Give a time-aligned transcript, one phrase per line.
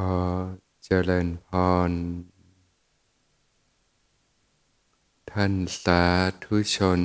[0.00, 0.02] อ
[0.84, 1.48] เจริญพ
[1.88, 1.90] ร
[5.30, 5.52] ท่าน
[5.82, 6.02] สา
[6.44, 7.00] ธุชน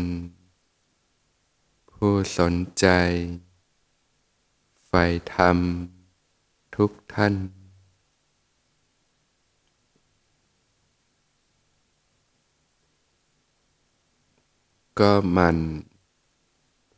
[1.91, 2.87] ผู้สนใจ
[4.85, 5.03] ใฝ่
[5.35, 5.57] ธรรม
[6.75, 7.33] ทุกท่าน
[14.99, 15.57] ก็มัน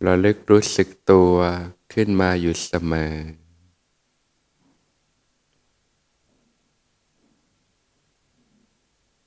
[0.05, 1.35] ระลึกรู้สึกตัว
[1.93, 3.13] ขึ้นมาอยู่เสมอ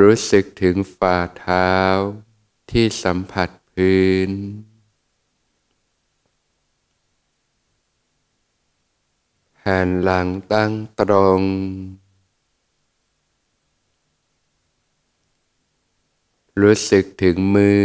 [0.00, 1.72] รู้สึกถึงฝ่าเท้า
[2.70, 4.30] ที่สัมผัสพื้น
[9.54, 11.42] แผ่นหลังตั้งตรง
[16.62, 17.84] รู้สึกถึงมือ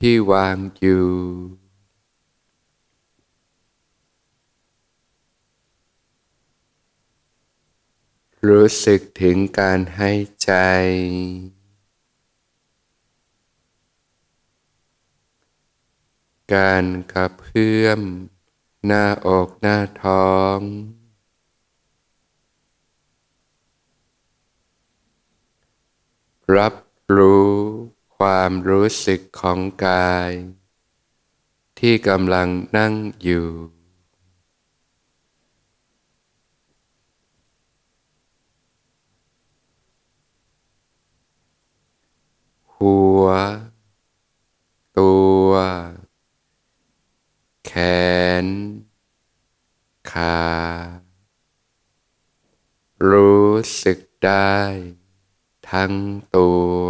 [0.00, 1.06] ที่วางอยู่
[8.48, 10.10] รู้สึกถึงการให้
[10.44, 10.52] ใจ
[16.54, 18.00] การกระเพื่อม
[18.86, 20.58] หน้าอกหน้าท้อง
[26.56, 26.74] รับ
[27.16, 27.50] รู้
[28.16, 30.30] ความรู้สึกของกาย
[31.78, 33.79] ที่กำลังนั่งอยู่
[42.80, 43.24] หัว
[44.98, 45.14] ตั
[45.46, 45.50] ว
[47.66, 47.72] แข
[48.44, 48.46] น
[50.10, 50.40] ขา
[53.10, 53.50] รู้
[53.82, 54.56] สึกได้
[55.70, 55.92] ทั้ง
[56.36, 56.50] ตั
[56.82, 56.84] ว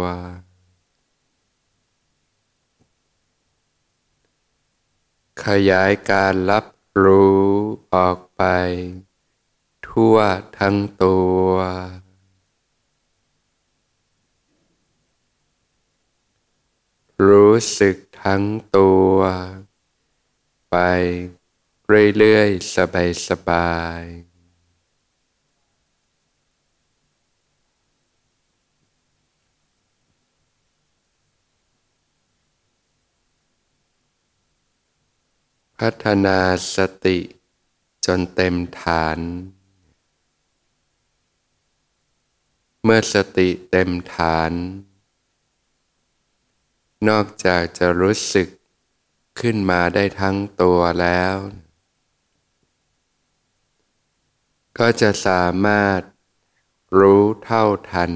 [5.45, 6.65] ขยายการรับ
[7.03, 7.41] รู้
[7.95, 8.43] ออกไป
[9.87, 10.17] ทั่ว
[10.59, 11.51] ทั้งตัว
[17.29, 18.43] รู้สึกทั้ง
[18.77, 19.15] ตัว
[20.71, 20.75] ไป
[22.17, 22.75] เรื่อยๆ
[23.27, 24.31] สบายๆ
[35.77, 36.39] พัฒนา
[36.75, 37.19] สติ
[38.05, 39.19] จนเต็มฐาน
[42.83, 44.53] เมื่อสติเต็มฐาน
[47.09, 48.47] นอกจากจะรู้สึก
[49.39, 51.35] ขึ้นมาได้ทั้งตัวแล้ว
[54.77, 56.01] ก็จะสามารถ
[56.99, 58.11] รู้เท่าทัน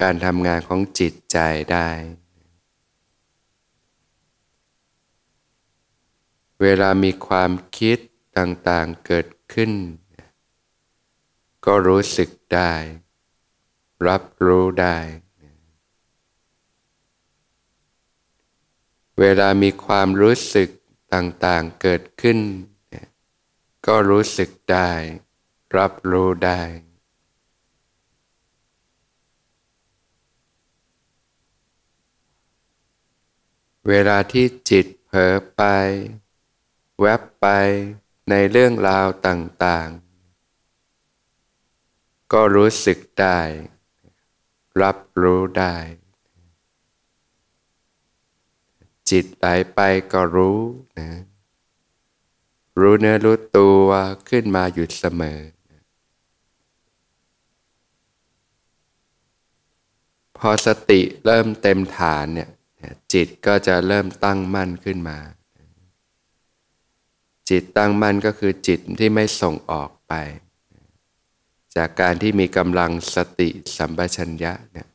[0.00, 1.38] การทำงานของจิตใจ
[1.72, 1.90] ได้
[6.62, 7.98] เวลามีความคิด
[8.38, 9.72] ต่างๆเกิดขึ้น
[11.66, 12.72] ก็รู้สึกได้
[14.08, 14.98] รับรู้ได้
[19.20, 20.68] เวลามีความรู้สึก
[21.14, 22.38] ต่างๆเกิดขึ้น
[23.86, 24.90] ก็รู้สึกได้
[25.76, 26.62] รับรู้ได้
[33.88, 35.62] เวลาที่จิตเผลอไป
[37.00, 37.46] แวบไป
[38.30, 40.06] ในเรื่องราวต่างๆ
[42.32, 43.40] ก็รู้สึกได้
[44.82, 45.76] รับรู้ได้
[49.10, 49.80] จิตไหลไป
[50.12, 50.58] ก็รู้
[50.98, 51.08] นะ
[52.80, 53.88] รู้เนื้อรู้ตัว
[54.28, 55.40] ขึ้นมาหยุดเสมอ
[60.38, 62.50] พอสติเริ่มเต็มฐานเนี่ย
[63.12, 65.18] จิตก็จะเริ่มตั้งมั่นขึ้นมา
[67.50, 70.12] จิตตั้งมั่นก็คือจิตที่ไม่ส่งออกไป
[71.76, 74.88] จากการที่มีกำลังสติสัมปชัญญะเนี่ย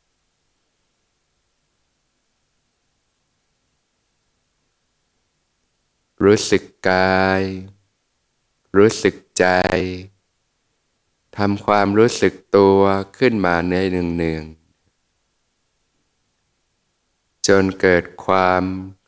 [6.23, 7.41] รู้สึกกาย
[8.77, 9.45] รู้สึกใจ
[11.37, 12.81] ทำความรู้สึกตัว
[13.17, 14.41] ขึ้นมาในหนึ่งหนึ่ง
[17.47, 18.63] จนเกิดความ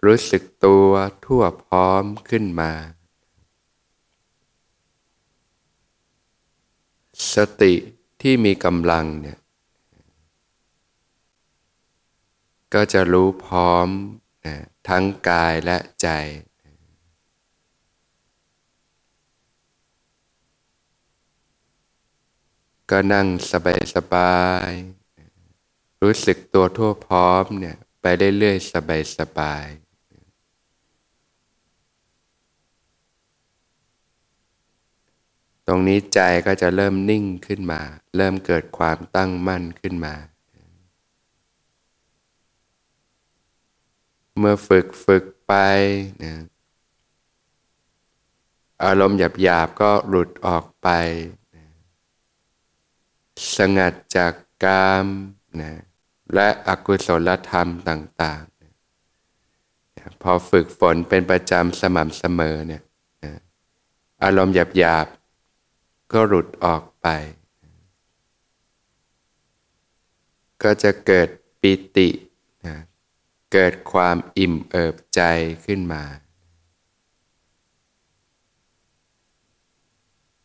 [0.06, 0.90] รู้สึกตัว
[1.26, 2.72] ทั่วพร้อมขึ้นมา
[7.34, 7.74] สสติ
[8.22, 9.40] ที่มีกำลังเนี่ย
[12.74, 13.88] ก็จะรู้พร้อม
[14.46, 14.56] นะ
[14.88, 16.10] ทั้งกายและใจ
[22.90, 24.72] ก็นั่งสบายสบาย
[26.02, 28.06] รู้สึกตัวทั่วพร้อมเนี่ยไป
[28.38, 29.66] เรื่อยๆสบายสบาย
[35.68, 37.82] ตรงนี้ใจก็จะเริ่มนิ่งขึ้นมา
[38.16, 40.16] เริ่มเกิดความตั้งมั่นขึ้นมา
[44.38, 45.54] เมื่อฝึกฝึกไป
[46.24, 46.34] นะ
[48.84, 50.90] อารมณ์หยาบๆก็หลุดออกไป
[53.56, 54.34] สงัดจาก
[54.64, 55.08] กาม
[55.62, 55.72] นะ
[56.34, 62.82] และอกุศลธรรมต่างๆ พอฝึกฝนเป็นประจำสม่ำเสมอเนี่ย
[64.24, 67.08] อารมณ์หยาบๆ ก็หลุดออกไป
[70.64, 71.30] ก็จะเกิด
[71.62, 72.10] ปิติ
[72.68, 72.78] นะ
[73.54, 75.22] เกิดความอิ่มเอิบใจ
[75.66, 76.04] ขึ้นมา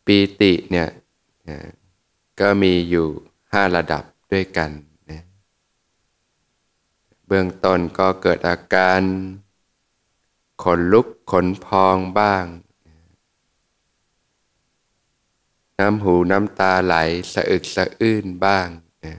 [0.05, 0.89] ปีติเนี่ย
[1.49, 1.59] นะ
[2.39, 3.07] ก็มีอยู่
[3.53, 4.71] ห้าระดับด้วยกัน
[5.09, 5.21] นะ
[7.27, 9.01] เบื้องต้นก็เกิดอาการ
[10.63, 12.45] ขนลุกขนพองบ้าง
[15.79, 16.95] น้ำหูน้ำตาไหล
[17.33, 18.67] สะอึกสะอื้นบ้าง
[19.05, 19.15] นะ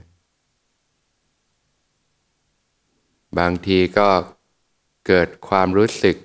[3.37, 4.09] บางทีก็
[5.07, 6.17] เกิดความรู้สึก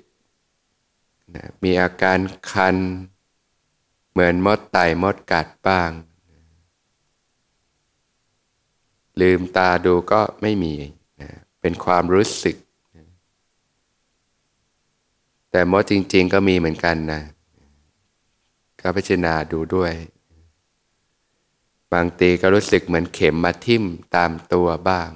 [1.35, 2.19] นะมีอาการ
[2.51, 2.75] คัน
[4.11, 5.89] เหมือนมดไต่มดกัดบ้าง
[6.31, 6.41] นะ
[9.21, 10.73] ลืมตาดูก็ไม่มี
[11.21, 11.29] นะ
[11.61, 12.55] เป็นความรู้สึก
[12.95, 13.05] นะ
[15.51, 17.21] แต่มดจริง ๆ ก็มีเหมือนกันนะ
[18.81, 19.93] ก็พิจารณาดูด้วย
[21.93, 23.83] บางทีก็รู้สึกเหมือนเข็มมาทิ่ม
[24.15, 25.09] ตามตัวบ้าง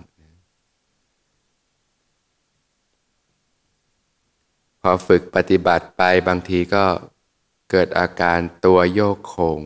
[4.81, 6.85] พอฝึกปฏิบัติไปบางทีก็
[7.71, 9.59] เกิดอาการตัวโยกโคง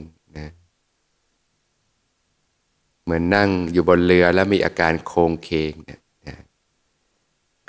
[3.06, 6.38] เหมือนนั่งอยู่บนเรือแล้วมีอาการโคงเคงเนี่ยนะ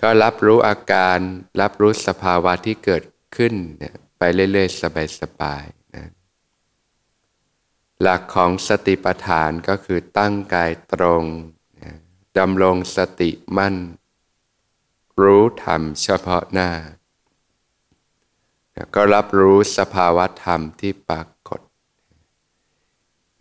[0.00, 1.18] ก็รับรู้อาการ
[1.60, 3.04] รับรู้สภาวะที่เกิด
[3.36, 4.82] ขึ้นเนี่ยไปเรื่อยๆ
[5.20, 5.76] สบายๆ
[8.02, 11.24] หลักของสติปัฏฐานก็คือตั้งกายตรง
[12.38, 13.76] ดำรงสติมั่น
[15.22, 16.70] รู้ธรรมเฉพาะหน้า
[18.94, 21.26] ก็รับรู้สภาวะธรรมที่ปราก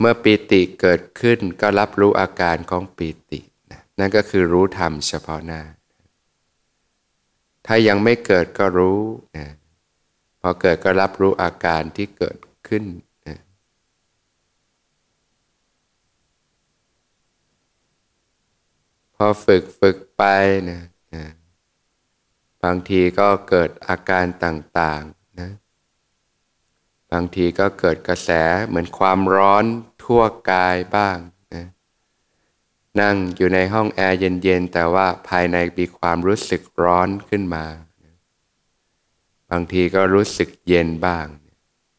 [0.00, 3.40] เมื่อปีติเกิดขึ้นก็รับรู้อาการของปีติ
[3.98, 5.62] นั่นก็คือรู้ธรรมเฉพาะหน้า
[7.66, 9.00] ถ้ายังไม่เกิดก็รู้
[10.40, 12.38] พอเกิดก็รับรู้อาการที่เกิด
[12.68, 12.84] ขึ้น
[19.14, 20.22] พอฝึกฝึกไป
[20.70, 20.80] นะ
[21.14, 21.24] นะ
[22.62, 25.25] บางทีก็เกิดอาการต่างๆ
[27.12, 28.30] บางทีก็เกิดกระแส
[28.66, 29.64] เหมือนความร้อน
[30.02, 31.16] ทั่วกายบ้าง
[31.54, 31.64] นะ
[33.00, 37.64] นั่งอยู่ในห้องแอร์เย็นๆ แต่ว่าภายในมีความรู้สึกร้อนขึ้นมา
[39.50, 41.26] บางทีก็รู้สึกเย็นบ้าง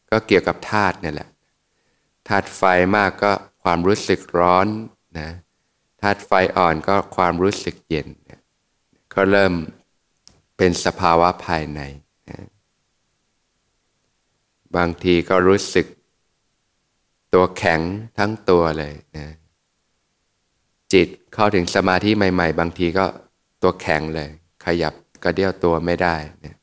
[0.09, 1.29] ก็เกี่ยวกับธาตุนี่แหละ
[2.27, 2.61] ธาตุไฟ
[2.95, 3.31] มากก็
[3.63, 4.67] ความรู้สึกร้อน
[5.19, 5.29] นะ
[6.01, 8.07] ธาตุไฟอ่อนก็ความรู้สึกเย็น
[9.13, 9.53] ก็เริ่ม
[10.57, 11.81] เป็นสภาวะภายใน
[14.75, 15.85] บางทีก็รู้สึก
[17.33, 17.79] ตัวแข็ง
[18.17, 19.27] ทั้งตัวเลยนะ
[20.93, 23.05] จิตเข้าถึงสมาธิใหม่ ๆ บางทีก็
[23.61, 24.29] ตัวแข็งเลย
[24.65, 24.93] ขยับ
[25.23, 26.55] กระเดี่ยวตัวไม่ได้นะ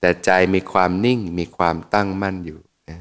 [0.00, 3.00] แต่ใจมีความนิ่งมีความตั้งมั่นอยู่นะ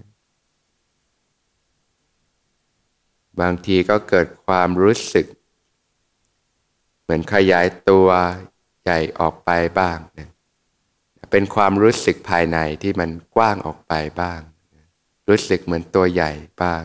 [3.39, 5.25] บางทีก็เกิดความรู้สึก
[7.01, 8.07] เหมือนขยายตัว
[8.83, 9.49] ใหญ่ออกไป
[9.79, 10.29] บ้างนะ
[11.37, 14.39] เป็นความรู้สึกภายในที่มันกว้างออกไปบ้าง
[15.29, 16.83] รู้สึกเหมือนตัวใหญ่บ้าง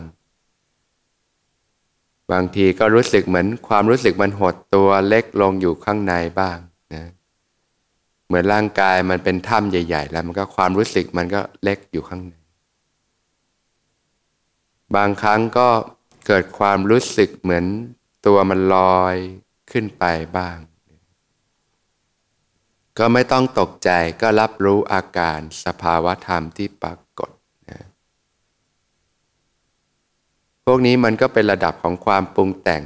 [2.31, 6.57] บางทีก็รู้สึกเหมือนความรู้สึกมันหดตัวเล็กลงอยู่ข้างในบ้าง
[6.93, 7.05] นะ
[8.27, 12.33] เหมือนร่างกายมันเป็นถ้ำใหญ่ ๆ แล้วมันก็ความรู้สึกมันก็เล็กอยู่ข้างใน
[14.95, 15.69] บางครั้งก็
[16.27, 17.65] เกิดความรู้สึกเหมือน
[18.25, 19.15] ตัวมันลอย
[19.71, 20.05] ขึ้นไป
[20.37, 20.57] บ้าง
[22.97, 23.89] ก็ไม่ต้องตกใจ
[24.21, 27.31] ก็รับรู้อาการสภาวะธรรมที่ปรากฏ
[27.69, 27.79] นะ
[30.65, 32.83] พวกนี้มันก็เป็นระดับของความปรุงแต่ง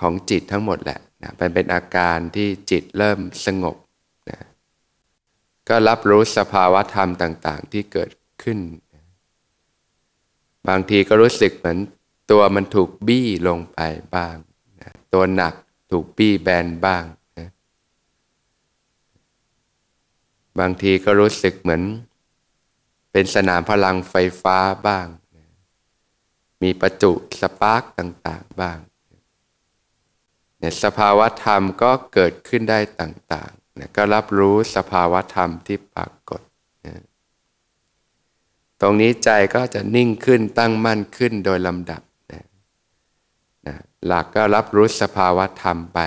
[0.00, 3.76] ของจิตทั้งหมดแหละนะมันเป็นอาการที่จิตเริ่มสงบ
[4.30, 4.38] นะ
[5.68, 8.10] ก็รับรู้สภาวะธรรมต่าง ๆ ที่เกิด
[8.42, 8.58] ขึ้น
[10.68, 11.78] บางทีก็รู้สึกเหมือน
[12.30, 13.78] ตัวมันถูกบี้ลงไป
[14.14, 14.36] บ้าง
[14.80, 15.54] นะตัวหนัก
[15.90, 17.04] ถูกบี้แบนบ้าง
[17.38, 17.48] นะ
[20.60, 21.82] บางทีก็รู้สึกเหมือน
[23.12, 25.06] เป็นสนามพลังไฟฟ้าบ้าง
[26.62, 28.78] มีประจุสปาร์กต่างๆบ้าง
[30.58, 36.40] เนี่ยสภาวะธรรมก็เกิดขึ้นได้ต่างๆนะก็รับรู้สภาวะธรรมที่ปรากฏ
[36.86, 37.02] นะ
[38.80, 42.44] ตรงนี้ใจก็จะนิ่งขึ้นตั้งมั่นขึ้นโดยลำดับนะ
[43.66, 46.00] นะหลักก็รับรู้สภาวะธรรมไป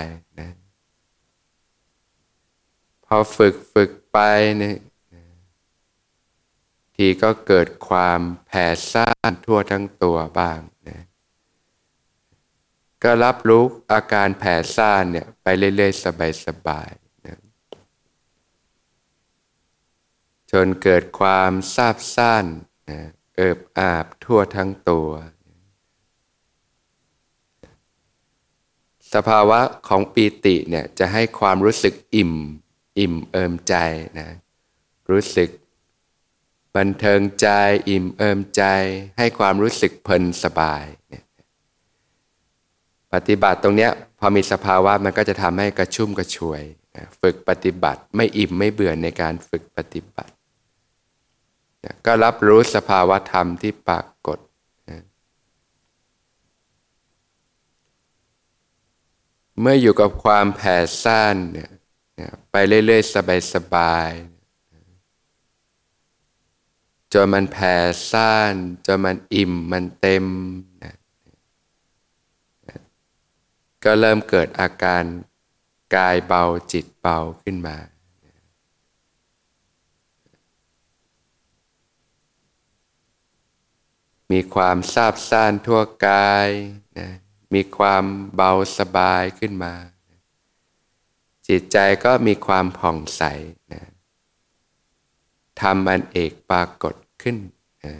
[3.07, 4.17] พอฝึกฝึกไป
[4.59, 4.77] เนี่ย
[6.95, 10.59] ทีก็เกิดความแผ่ซ่านทั่วทั้งตัวบ้าง
[10.89, 11.01] นะ
[13.03, 16.03] ก็รับรู้อาการแผ่ซ่านเนี่ยไปเรื่อยๆ
[16.45, 17.37] สบายๆนะ
[20.51, 22.45] จนเกิดความซาบซ่าน
[22.89, 22.99] นะ
[23.35, 25.09] เอิบอาบทั่วทั้งตัว
[29.13, 32.33] สภาวะของปีติเนี่ยจะให้ความรู้สึกอิ่ม
[32.99, 33.75] อิ่มเอิมใจ
[34.19, 34.29] นะ
[35.09, 35.49] รู้สึก
[36.75, 37.47] บันเทิงใจ
[37.89, 38.63] อิ่มเอิมใจ
[39.17, 41.25] ให้ความรู้สึกเพลินสบายเนี่ย
[43.13, 46.61] ปฏิบัติตรงเนี้ยพอมีสภาวะมันก็จะทำให้กระชุ่มกระชวย
[47.21, 50.33] ฝึกปฏิบัติไม่อิ่มไม่เบื่อในการฝึกปฏิบัติ
[52.05, 54.39] ก็รับรู้สภาวะธรรมที่ปรากฏ
[59.59, 61.69] เมื่ออยู่กับความแผ่ซ่านเนี่ย
[62.51, 63.13] ไปเรื่อยๆ
[63.53, 64.35] สบายๆ
[67.13, 67.75] จนมันแผ่
[68.11, 68.53] ซ่าน
[68.85, 70.25] จนมันอิ่ม มันเต็ม
[70.83, 70.95] นะ
[73.83, 75.03] ก็เริ่มเกิดอาการ
[75.95, 77.77] กายเบาจิตเบาขึ้นมา
[84.31, 86.49] มีความซาบซ่านทั่วกาย
[86.99, 87.09] นะ
[87.53, 88.03] มีความ
[88.35, 89.73] เบาสบายขึ้นมา
[91.47, 93.23] จิตใจก็มีความผ่องใส
[93.73, 93.83] นะ
[95.61, 97.37] ทำอันเอกปรากฏขึ้น
[97.85, 97.93] นะ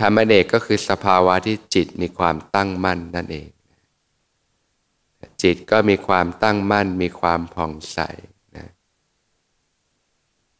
[0.00, 3.48] ธรรมอันเอกก็คือสภาวะที่จิตมีความตั้งมั่นนั่นเอง
[5.42, 7.98] จิตก็มีความตั้งมั่น มีความผ่องใส
[8.56, 8.66] นะ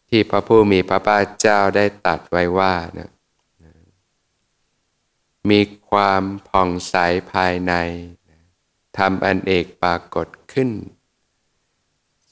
[0.08, 3.10] ที่พระผู้มีพระภาคเจ้าได้ตัดไว้ว่านะ
[5.50, 6.94] มีความผ่องใส
[7.32, 7.72] ภายใน
[8.98, 10.70] ทำอันเอกปรากฏขึ้น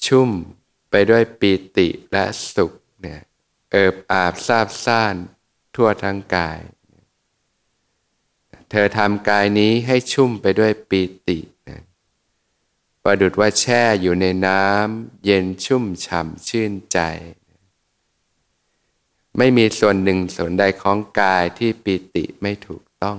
[0.06, 0.30] ชุ่ม
[0.90, 3.20] ไปด้วยปีติและสุขเนี่ย
[3.70, 5.14] เอิบอาบซาบซ่าน
[5.74, 6.60] ทั่วทั้งกาย
[8.70, 11.38] เธอทำกายนี้ให้ชุ่มไปด้วยปีติ
[13.02, 16.98] ประดุดว่าแช่อยู่ในน้ำเย็นชุ่มฉ่ำชื่นใจ
[19.38, 23.18] ไม่มีส่วนหนึ่งส่วนใดของกายที่ปิติไม่ถูกต้อง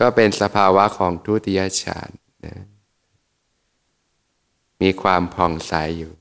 [0.00, 2.10] ก็เป็นสภาวะของทุติยฌาน
[2.46, 2.64] นะ
[4.82, 6.12] มีความผ่องใสอยู่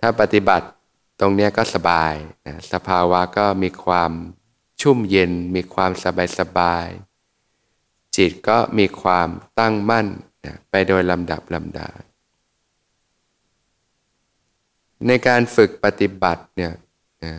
[0.00, 0.66] ถ้าปฏิบัติ
[1.20, 2.14] ตรงนี้ก็สบาย
[2.46, 4.12] นะสภาวะก็มีความ
[4.80, 6.88] ชุ่มเย็น มีความสบายสบาย
[8.16, 10.06] จิตก็มีความตั้งมั่น
[10.46, 11.88] นะไปโดยลำดับลำดา
[15.06, 16.72] ในการฝึกปฏิบัติเนี่ย
[17.24, 17.34] นะ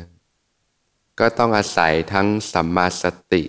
[1.20, 3.44] ก็ต้องอาศัยทั้งสัมมาสติ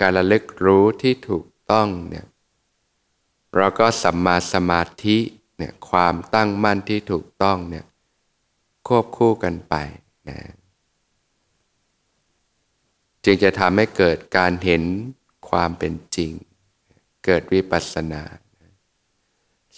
[0.00, 2.26] การระลึกรู้ที่ถูกต้องเนี่ย
[3.56, 5.18] แล้วก็สัมมาสมาธิ
[5.58, 7.84] เนี่ยความตั้งมั่นที่ถูกต้องเนี่ย
[8.86, 9.74] ควบคู่กันไป
[10.28, 10.38] นะ
[13.24, 14.82] จึงจะทำให้เกิดการเห็น
[15.48, 16.32] ความเป็นจริง
[17.24, 18.22] เกิดวิปัสสนา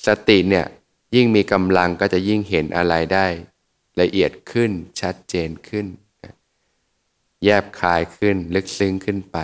[0.07, 0.67] สติเนี่ย
[1.15, 3.27] ยิ่งมีกำลังก็จะยิ่งเห็นอะไรได้
[4.01, 4.71] ละเอียดขึ้น
[5.01, 5.87] ชัดเจนขึ้น
[7.45, 9.39] แยบคายขึ้นลึกซึ้งขึ้นไป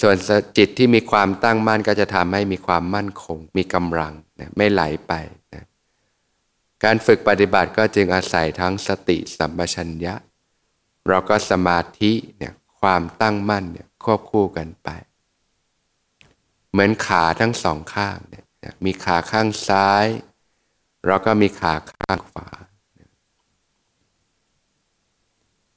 [0.00, 0.16] ส่วน
[0.58, 5.12] จิตที่มีความตั้งมั่นก็จะทำให้มีความมั่นคง มีกำลังนะไม่ไหลไป
[5.54, 5.64] นะ
[6.84, 10.14] การฝึกปฏิบัติก็จึงอาศัยทั้งสติสัมปชัญญะ
[11.08, 14.88] เราก็สมาธิเนี่ยความตั้งมั่นเนี่ยควบคู่กันไป
[16.70, 18.44] เหมือนขาทั้งสองข้างเนี่ย
[18.84, 20.06] มีขาข้างซ้าย
[21.06, 22.48] เราก็มีขาข้างขวา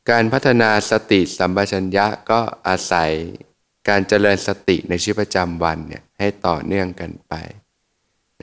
[0.09, 3.11] การพัฒนาสติสัมปชัญญะก็อาศัย
[3.89, 7.33] การเจริญสติในชีวิตประจำวันเนี่ยให้ต่อเนื่องกันไป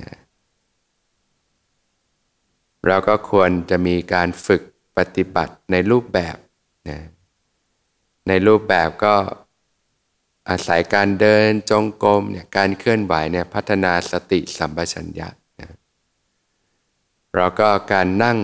[0.01, 0.19] นะ
[2.87, 4.63] เราก็ควรจะมีการฝึก
[4.97, 6.37] ปฏิบัติในรูปแบบ
[6.89, 6.99] นะ
[8.29, 9.15] ในรูปแบบก็
[10.49, 15.29] อาศัยการเดินจงกรมเนี่ยการเคลื่อนไหวเนี่ยพัฒนาสติสัมปชัญญะ
[15.61, 15.69] นะ
[17.35, 18.39] เราก็การนั่ง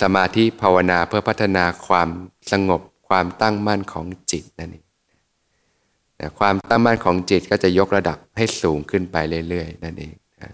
[0.00, 2.08] สมาธิภาวนาเพื่อพัฒนาความ
[2.50, 4.87] สงบความตั้งมั่นของจิตนั่นเอง
[6.20, 9.16] นะความตั้งมั่นของจิตก็จะยกระดับให้สูงขึ้นไป
[9.48, 10.52] เรื่อยๆนั่นเองนะ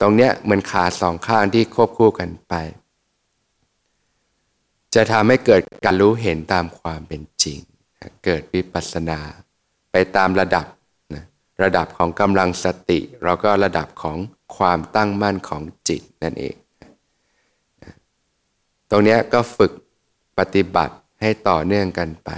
[0.00, 2.54] ตรงเนี้ยเหมือนขาสองข้างที่ควบคู่กันไป
[4.94, 7.58] จะทำให้เกิดการรู้เห็นตามความเป็นจริง
[8.00, 9.20] นะเกิดวิปัสสนา
[9.92, 10.66] ไปตามระดับ
[11.14, 11.24] นะ
[11.62, 14.18] ระดับของกำลังสติเราก็ระดับของ
[14.56, 16.56] ความตั้งมั่นของจิตนั่นเอง
[18.90, 19.72] ตรงนี้ก็ฝึก
[20.38, 22.30] ปฏิบัติให้ต่อเนื่องกันไป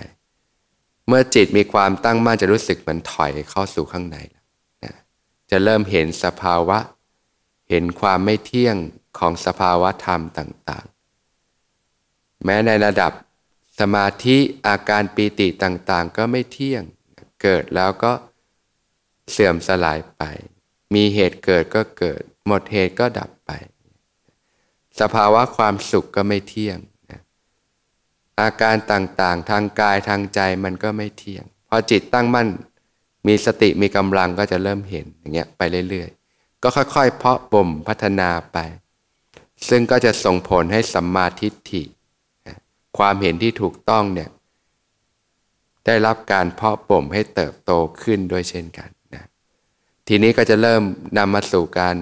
[1.09, 4.19] เมื่อจิตมีความตั้งมั่นจะรู้สึกเหมือนถอยเข้าสู่ข้างใน
[4.85, 4.95] นะ
[5.51, 6.79] จะเริ่มเห็นสภาวะ
[7.71, 8.77] เห็นความไม่เที่ยง
[9.19, 13.13] ของสภาวะธรรมต่างๆ แม้ในระดับ
[13.81, 16.83] สมาธิอาการปีติต่างๆ ก็ไม่เที่ยง
[17.43, 18.13] เกิดแล้วก็
[19.31, 20.23] เสื่อมสลายไป
[20.95, 23.51] มีเหตุเกิดก็เกิด หมดเหตุก็ดับไป
[25.01, 26.79] สภาวะความสุขก็ไม่เที่ยง
[28.41, 32.49] อาการต่างๆ ทางกายทางใจมันก็ไม่เที่ยง พอจิตตั้งมั่น
[33.27, 38.59] มีสติมีกำลังก็จะเริ่มเห็นอย่างเงี้ยไปเรื่อยๆ ก็ค่อยๆ เพาะบ่มพัฒนาไป
[39.69, 41.83] ซึ่งก็จะส่งผลให้สัมมาทิฏฐิ
[42.99, 44.31] ความเห็นที่ถูกต้องเนี่ย
[45.87, 47.71] ได้รับการเพาะบ่มให้เติบโต
[48.03, 49.25] ขึ้นด้วยเช่นกันนะ
[50.09, 50.83] ทีนี้ก็จะเริ่ม
[51.19, 51.97] นำมาสู่การ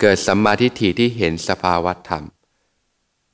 [0.00, 2.24] เกิดสัมมาทิฏฐิที่เห็นสภาวธรรม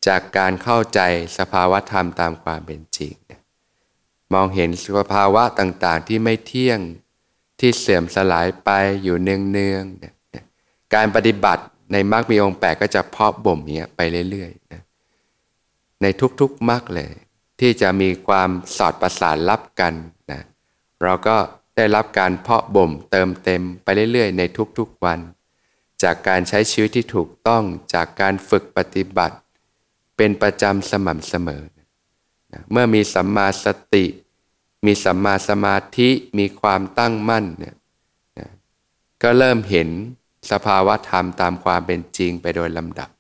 [0.06, 1.00] จากการเข้าใจ
[1.38, 3.14] สภาวะธรรมตามความเป็นจริง
[4.32, 6.80] มองเห็นสภาวะต่างๆ ที่ไม่เที่ยง
[7.60, 8.70] ที่เสื่อมสลายไป
[9.02, 11.62] อยู่เนืองๆการปฏิบัติ
[11.92, 14.00] ในมรรคมีองค์แปดก็จะเพาะบ่มเนี้ยไป
[14.30, 16.06] เรื่อยๆใน
[16.40, 17.12] ทุกๆมรรคเลย
[17.60, 19.94] ที่จะมีความสอดประสานรับกัน
[20.30, 20.42] นะ
[21.02, 21.36] เราก็
[21.76, 24.42] ได้รับการเพาะบ่มเติมเต็มไปเรื่อยๆ ใน
[24.78, 25.18] ทุกๆวัน
[26.02, 27.62] จากการใช้ชีวิตที่ถูกต้อง
[27.94, 29.36] จากการฝึกปฏิบัติ
[30.18, 31.62] เป็นประจำสม่ำเสมอ
[32.52, 34.04] นะเมื่อมีสัมมาสติ
[34.87, 36.08] มีสัมมาสมาธิ
[36.38, 37.76] มีความตั้งมั่นเนี่ย
[38.38, 38.50] นะ
[39.22, 39.88] ก็เริ่มเห็น
[40.50, 43.11] สภาวะธรรมตามความเป็นจริงไปโดยลำดับ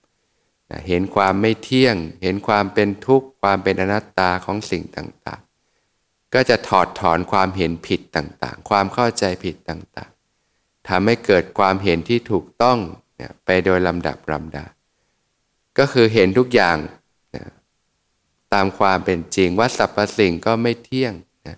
[0.70, 12.78] นะเห็นความไม่เที่ยง เห็นความเป็นทุกข์ ความเป็นอนัตตาของสิ่งต่างๆ ก็จะถอดถอนความเห็นผิดต่างๆ ความเข้าใจผิดต่างๆทำให้เกิดความเห็นที่ถูกต้อง
[13.44, 14.64] ไปโดยลำดับลำดา
[15.78, 16.76] ก็คือเห็นทุกอย่าง
[17.36, 17.44] นะ
[18.54, 21.14] ตามความเป็นจริงว่าสรรพสิ่งก็ไม่เที่ยง
[21.46, 21.56] นะ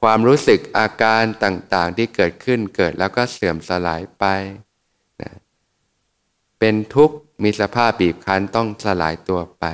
[0.00, 4.24] ความรู้สึกอาการต่างๆที่เกิดขึ้นเกิดแล้วก็เสื่อมสลายไป
[5.22, 5.32] นะ
[6.58, 9.64] เป็นทุกข์มีสภาพบีบคั้นต้องสลายตัวไป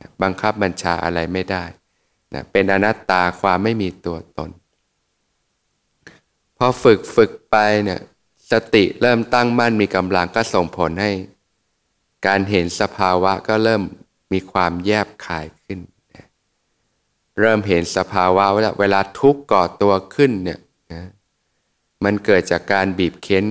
[0.00, 1.64] นะบังคับบัญชาอะไรไม่ได้
[2.34, 4.50] นะเป็นอนัตตาความไม่มีตัวตน
[6.56, 8.00] พอฝึกฝึกไปเนี่ย
[8.52, 11.10] สติเริ่มตั้งมั่นมีกำลังก็ส่งผลให้
[12.26, 13.82] การเห็นสภาวะก็เริ่ม
[14.32, 15.80] มีความแยบคายขึ้น
[17.40, 20.60] เริ่มเห็นสภาวะว่าเวลาทุกข์ก่อตัวขึ้นเนี่ย
[20.92, 21.04] นะ
[22.04, 23.44] มันเกิดจากการบีบเค้น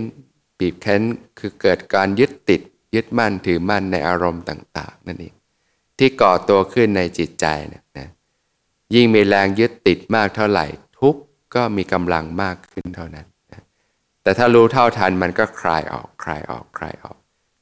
[0.60, 1.02] บีบเค้น
[1.40, 2.62] คือเกิดการยึดติด
[2.96, 5.34] ยึดมั่นถือมั่นในอารมณ์ต่าง ๆ นั่นเอง
[5.98, 8.08] ที่ก่อตัวขึ้นในจิตใจนะนะ
[8.96, 10.66] ยิ่งมีแรงยึดติดมากเท่าไหร่
[11.00, 11.22] ทุกข์
[11.56, 13.62] ก็มีกำลังมากขึ้นเท่านั้นนะ
[14.24, 17.18] แต่ถ้ารู้เท่าทันมันก็คลายออกคลายออกคลายออก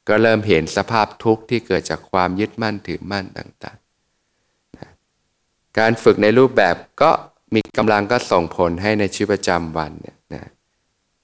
[0.08, 4.90] ก็เริ่มเห็นสภาพทุกข์ที่เกิดจากความยึดมั่นถือมั่นต่างๆนะ
[5.80, 7.12] การฝึกในรูปแบบก็
[7.56, 10.44] มีกำลังก็ส่งผลให้ในชีวิตประจำวันเนี่ยนะ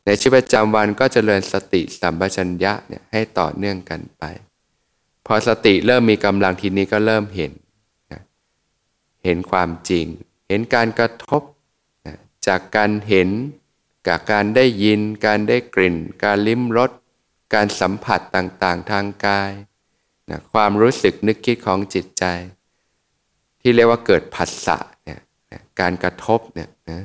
[0.05, 4.23] ในชีวิตประจำวันก็จเจริญสติสัมปชัญญะเนี่ยให้ต่อเนื่องกันไป
[5.25, 7.51] พอสติเริ่มมีกำลังทีนี้ก็เริ่มเห็น
[8.11, 8.21] นะ
[9.23, 10.05] เห็นความจริง
[10.47, 11.41] เห็นการกระทบ
[12.05, 12.15] นะ
[12.47, 13.29] จากการเห็น
[14.07, 16.91] กับการได้ยิน การได้กลิ่น การลิ้มรส
[17.53, 19.51] การสัมผัสต่างๆ ทางกาย
[20.29, 22.23] นะความรู้สึกนึกคิดของจิตใจ
[23.61, 27.01] ที่เรียกว่าเกิดผัสสะเนี่ยนะการกระทบเนี่ยนะ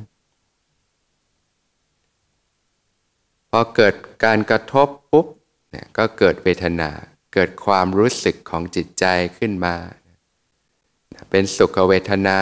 [3.50, 5.26] พอเกิดการกระทบปุ๊บ
[5.70, 6.90] เนี่ยก็เกิดเวทนา
[7.34, 9.04] เกิดความรู้สึกของจิตใจ
[9.38, 9.74] ขึ้นมา
[11.30, 12.38] เป็นสุขเวทนา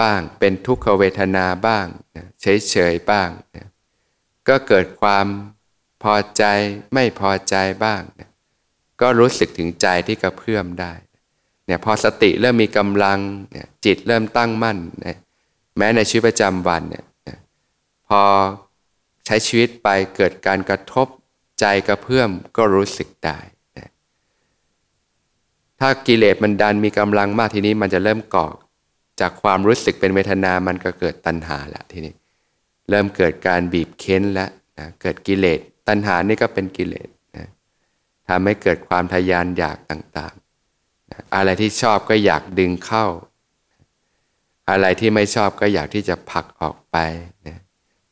[0.00, 1.86] บ้าง เป็นทุกขเวทนาบ้าง
[2.40, 3.28] เฉยๆบ้าง
[4.48, 5.26] ก็เกิดความ
[6.02, 6.44] พอใจ
[6.94, 8.30] ไม่พอใจบ้างนะ
[9.00, 10.92] ก็รู้สึกถึงใจที่กระเพื่อมได้
[11.66, 13.18] เนี่ยพอสติเริ่มมีกำลัง
[13.50, 15.18] เนี่ยจิตเริ่มตั้งมั่นนะ
[15.76, 17.04] แม้ในชีวิตประจำวันเนี่ย
[18.08, 18.22] พอ
[19.26, 21.06] ใช้ชีวิตไปเกิดการกระทบ
[21.60, 23.38] ใจกระเพื่อมก็รู้สึกได้
[23.78, 23.90] นะ
[25.80, 28.48] ถ้ากิเลสมันดันมีกำลังมากทีนี้มันจะเริ่มก่อ
[29.20, 32.14] จากความรู้สึกเป็นเวทนามันก็เกิดตัณหาละทีนี้
[32.90, 37.46] เริ่มเกิดการบีบเค้นแล้วนะเกิดกิเลส ตัณหานี่ก็เป็นกิเลสนะ
[38.28, 43.06] ทำให้เกิดความทยานอยากต่างๆนะอะไรที่ชอบก็อยากดึงเข้า
[44.70, 46.96] อะไรที่ไม่ชอบก็อยากที่จะผลักออกไป
[47.46, 47.58] นะ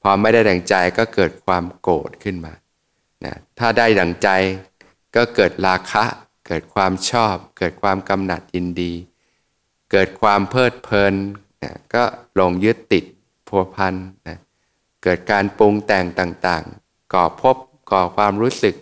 [0.03, 2.53] พอไม่ได้ดังใจก็เกิดความโกรธขึ้นมา
[3.25, 4.29] นะถ้าได้ดังใจ
[5.17, 6.05] ก็เกิดราคะ
[6.47, 8.93] เกิดความชอบ เกิดความกำหนัดยินดี
[9.93, 11.15] เกิดความเพลิดเพลิน
[11.63, 12.03] นะก็
[12.35, 13.05] หลงยึดติด
[13.49, 13.95] พัวพัน
[14.29, 14.39] นะ
[15.03, 16.65] เกิดการปรุงแต่งต่าง
[17.15, 17.57] ก่อพบ
[17.91, 18.75] ก่อความรู้สึก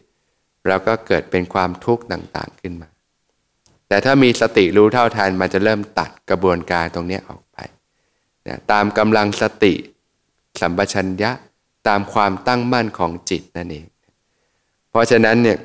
[0.69, 2.89] แล้วก็เกิดเป็นความทุกข์ต่างๆขึ้นมา
[3.89, 7.59] แต่ถ้ามีสติรู้เท่าทันมันจะเริ่มตัดกระบวนการตรงนี้ออกไป
[8.47, 9.75] นะตามกำลังสติ
[10.61, 11.31] สัมปชัญญะ
[11.89, 13.87] ตามความตั้งมั่นของจิตนั่นเอง
[14.91, 15.59] เพราะฉะนั้นเนี่ย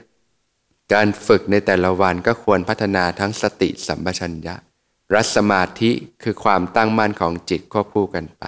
[0.93, 4.55] การฝึกในแต่ละวันก็ควรพัฒนาทั้งสติสัมปชัญญะ
[5.13, 5.91] รัสมาธิ
[6.23, 8.43] คือความตั้งมั่นของจิตควบคู่กันไป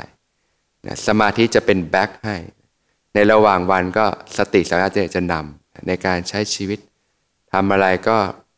[0.86, 2.36] นะสมาธิจะเป็นแบ็คให้
[3.14, 4.06] ในระหว่างวันก็
[4.38, 6.80] สติสัมปชัญญะจะนำในการใช้ชีวิต
[7.52, 8.18] ทำอะไรก็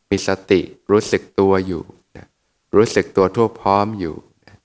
[0.09, 0.61] มีสติ
[0.91, 1.83] รู้สึกตัวอยู่
[2.17, 2.27] นะ
[2.75, 4.15] รู้สึกตัวทั่วพร้อมอยู่
[4.47, 4.57] นะ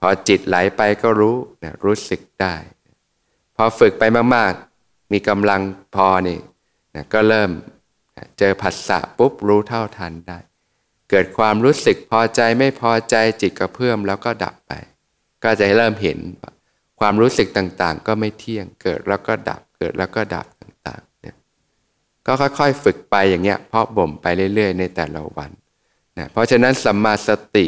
[0.00, 2.54] พอจิตไหลไปก็รู้นะรู้สึกได้
[3.56, 4.02] พอฝึกไป
[4.36, 5.60] มากๆ มีกำลัง
[5.94, 6.38] พอนี่
[6.94, 7.50] นะก็เริ่ม
[8.38, 10.38] เจอผัสสะปุ๊บรู้เท่าทันได้
[11.10, 14.72] เกิดความรู้สึกพอใจไม่พอใจจิตกระเพื่อมแล้วก็ดับไป
[15.44, 16.18] ก็จะเริ่มเห็น
[17.06, 21.36] ความรู้สึกต่างๆ ก็ไม่เที่ยงเกิดแล้วก็ดับเกิดแล้วก็ดับต่างๆเนี่ย
[22.26, 25.50] ก็ค่อยๆฝึกไปอย่างเงี้ยเพาะบ่มไปเรื่อย ๆ ในแต่ละวัน
[26.18, 27.66] นะเพราะฉะนั้นสัมมาสติ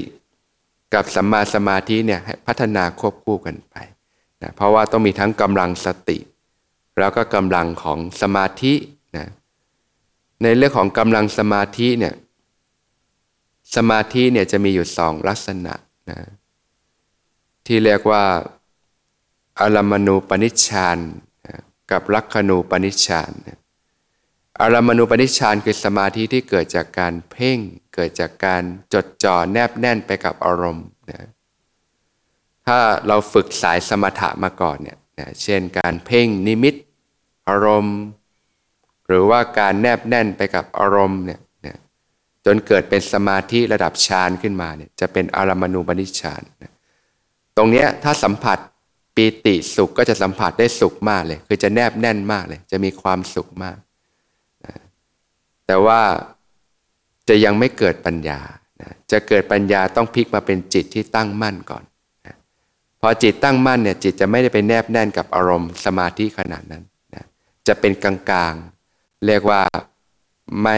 [0.94, 3.74] กับสัมมาสมาธิเนี่ยพัฒนาควบคู่กันไป
[4.42, 6.18] นะเพราะว่าต้องมีทั้งกำลังสติ
[6.98, 8.74] แล้วก็กำลังของสมาธิ
[9.16, 9.26] นะ
[10.42, 12.14] ในเรื่องของกำลังสมาธิเนี่ย
[13.76, 15.74] สมาธิเนี่ยจะมีอยู่สองลักษณะ
[16.10, 16.18] นะ
[17.66, 18.24] ที่เรียกว่า
[19.60, 20.98] อารมณูปนิชฌาน
[21.90, 23.32] กับลักขณูปนิชฌาน
[24.60, 27.58] อารมณูปนิชฌานคือสมาธิที่เกิดจากการเพ่ง
[27.94, 28.62] เกิดจากการ
[28.94, 31.28] จดจ่อแนบแน่นไปกับอารมณ์นะ
[32.66, 36.74] ถ้าเราฝึกสายสมถะมาก่อนเนี่ยนะเช่นการเพ่งนิมิต
[37.48, 37.98] อารมณ์
[39.06, 41.76] หรือว่าการแนบแน่นไปกับอารมณ์เนี่ยนะ
[42.44, 46.72] จนเกิดเป็นสมาธิระดับฌานขึ้นมาเนี่ยจะเป็นอารมณูปนิชฌานนะ
[47.56, 48.58] ตรงนี้ถ้าสัมผัส
[49.16, 53.76] ปีติสุขก็จะสัมผัสได้สุขมากเลย คือจะแนบแน่นมากเลย จะมีความสุขมาก
[55.66, 56.00] แต่ว่า
[57.28, 58.40] จะยังไม่เกิดปัญญา
[59.12, 61.84] จะเกิดปัญญาต้องพลิกมาเป็นจิตที่ตั้งมั่นก่อน
[63.00, 66.82] พอจิตตั้งมั่นเนี่ยจิตจะไม่ได้ไปแนบแน่นกับอารมณ์สมาธิขนาดนั้น
[67.66, 69.62] จะเป็นกลางๆ เรียกว่า
[70.62, 70.76] ไม่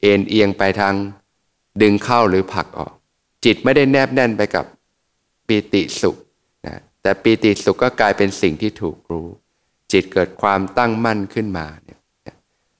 [0.00, 0.94] เอ็นเอียงไปทาง
[1.82, 2.92] ดึงเข้าหรือผลักออก
[3.44, 4.64] จิตไม่ได้แนบแน่นไปกับ
[5.46, 6.16] ปีติสุข
[7.02, 9.28] แต่ปีติสุขก็กลายเป็นสิ่งที่ถูกรู้
[9.92, 11.98] จิตเกิดความตั้งมั่นขึ้นมาเนี่ย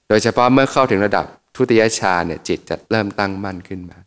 [0.09, 3.97] โดยเฉพาะเมื่อเข้าถึงระดับทุติยชาเนี่ยจิตจะเริ่มตั้งมั่นขึ้นมา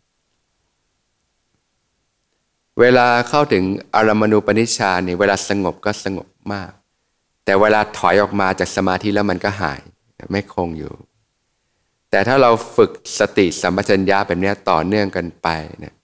[2.81, 6.71] เวลาเข้าถึงอารมณูปนิชาเนี่ยเวลาสงบก็สงบมาก
[7.45, 9.81] แต่เวลาถอยออกมาจากสมาธิแล้วมันก็หาย
[10.31, 10.95] ไม่คงอยู่
[12.11, 15.49] แต่ถ้าเราฝึกสติสัมปชัญญะแบบนี้ต่อเนื่องกันไป
[15.79, 15.95] เนี่ย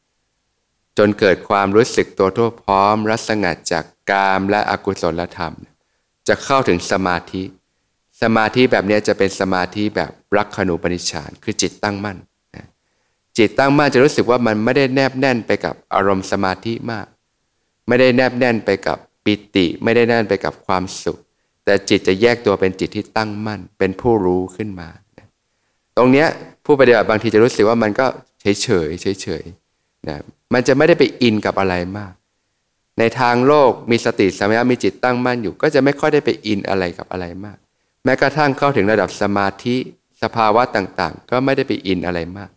[0.99, 5.55] จนเกิดความรู้สึกตัวทั่วพร้อมรัศงัดจาก กามและอกุศลธรรม
[6.29, 7.43] จะเข้าถึงสมาธิ
[8.23, 12.19] สมาธิแบบนี้จะเป็นสมาธิแบบรักขณูปนิชฌานคือจิตตั้งมั่น
[13.39, 17.07] จิตตั้งมั่นจะรู้สึกว่ามันไม่ได้แนบแน่นไปกับอารมณ์สมาธิมาก
[17.89, 21.19] ไม่ได้แนบแน่นไปกับปิติ ไม่ได้แน่นไปกับความสุข
[21.65, 24.89] แต่จิตจะแยกตัวเป็นจิตที่ตั้งมั่น เป็นผู้รู้ขึ้นมา
[25.97, 26.27] ตรงนี้
[26.65, 28.07] ผู้ปฏิบัติบางทีจะรู้สึกว่ามันก็
[28.41, 29.45] เฉยเฉยเฉยเฉย
[30.09, 30.17] นะ
[30.53, 32.13] มันจะไม่ได้ไปอินกับอะไรมาก
[32.99, 37.59] ในทางโลกมีสติสัมยามีจิตตั้งมั่นอยู่ ก็จะไม่ค่อยได้ไปอินอะไรกับอะไรมาก
[38.05, 39.77] แม้กระทั่งเข้าถึงระดับสมาธิ
[40.23, 42.51] สภาวะต่างๆ ก็ไม่ได้ไปอินอะไรมาก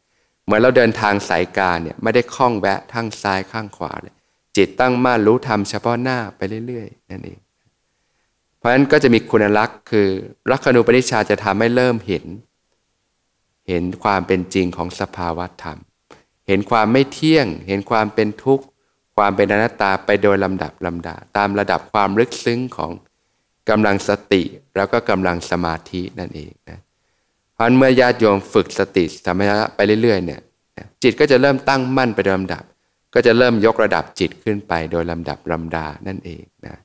[0.46, 4.14] เหมือนเราเดินทางสายกาเนี่ยไม่ได้คล้องแวะทั้งซ้ายข้างขวาเลย
[4.58, 7.40] จิตตั้งมั่นรู้ธรรมเฉพาะหน้าไปเรื่อยๆนั่นเอง
[8.58, 10.08] เพราะฉะนั้นก็จะมีคุณลักษณ์คือ
[10.52, 12.26] ลักขณูปนิชาจะทำให้เริ่มเห็น
[13.68, 15.80] เห็นความเป็นจริงของสภาวะธรรม
[16.48, 18.66] เห็นความไม่เที่ยง เห็นความเป็นทุกข์
[19.16, 22.92] ความเป็นอนัตตาไปโดยลำดับลำดา ตามระดับความลึกซึ้งของ
[23.70, 24.42] กำลังสติ
[24.76, 26.80] แล้วก็กำลังสมาธินั่นเองนะ
[27.56, 30.42] พราะเมื่อญาติโยมฝึกสติธรรมะไปเรื่อยๆเนี่ย
[31.04, 32.64] จิตก็จะเริ่มตั้งมั่นไปโดยลำดับ
[33.14, 36.76] ก็จะเริ่มยกระดับจิตขึ้นไปโดยลำดับลำดานั่นเองนะ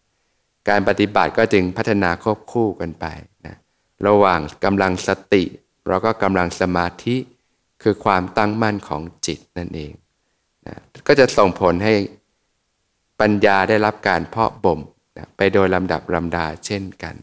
[0.68, 3.06] การปฏิบัติก็จึงพัฒนาควบคู่กันไป
[3.46, 3.56] นะ
[4.06, 5.44] ระหว่างกำลังสติ
[5.86, 7.16] เราก็กำลังสมาธิ
[7.82, 9.92] คือความตั้งมั่นของจิตนั่นเอง
[10.66, 11.94] นะก็จะส่งผลให้
[13.20, 14.80] ปัญญาได้รับการเพาะบ่ม
[15.36, 17.14] ไปโดยลำดับลำดาเช่นกัน